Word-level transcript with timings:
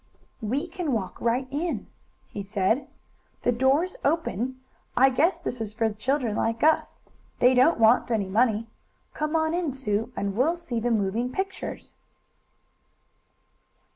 "We 0.41 0.67
can 0.67 0.93
walk 0.93 1.21
right 1.21 1.47
in," 1.51 1.85
he 2.27 2.41
said. 2.41 2.87
"The 3.43 3.51
door 3.51 3.83
is 3.83 3.95
open. 4.03 4.59
I 4.97 5.11
guess 5.11 5.37
this 5.37 5.61
is 5.61 5.75
for 5.75 5.93
children 5.93 6.35
like 6.37 6.63
us 6.63 7.01
they 7.37 7.53
don't 7.53 7.79
want 7.79 8.09
any 8.09 8.27
money. 8.27 8.65
Come 9.13 9.35
on 9.35 9.53
in, 9.53 9.71
Sue, 9.71 10.11
and 10.15 10.35
we'll 10.35 10.55
see 10.55 10.79
the 10.79 10.89
moving 10.89 11.31
pictures!" 11.31 11.93